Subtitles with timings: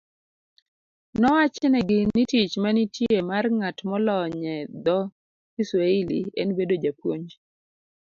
[1.21, 4.97] Nowachnigi ni tich manitie mar ng'at molonye dho
[5.55, 7.27] Kiswahili en bedo japuonj